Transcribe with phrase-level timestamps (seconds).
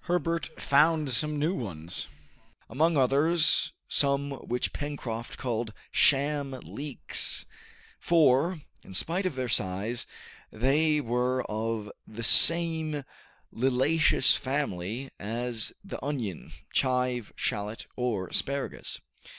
[0.00, 2.08] Herbert found some new ones,
[2.68, 7.46] among others some which Pencroft called "sham leeks";
[7.98, 10.06] for, in spite of their size,
[10.52, 13.02] they were of the same
[13.50, 19.00] liliaceous family as the onion, chive, shallot, or asparagus.